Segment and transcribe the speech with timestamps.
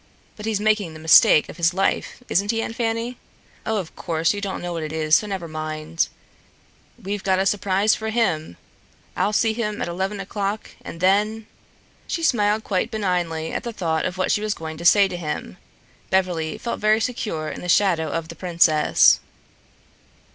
[0.35, 3.19] But he's making the mistake of his life, isn't he, Aunt Fanny?
[3.67, 6.07] Oh, of course you don't know what it is, so never mind.
[6.99, 8.57] We've got a surprise for him.
[9.15, 11.45] I'll see him at eleven o'clock, and then"
[12.07, 15.17] she smiled quite benignly at the thought of what she was going to say to
[15.17, 15.57] him.
[16.09, 19.19] Beverly felt very secure in the shadow of the princess.